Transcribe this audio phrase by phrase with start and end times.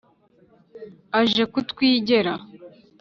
[1.19, 2.33] Aje kutwigera,